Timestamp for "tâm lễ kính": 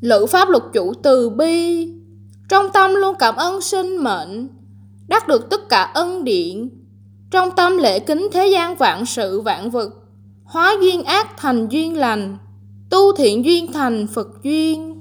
7.56-8.28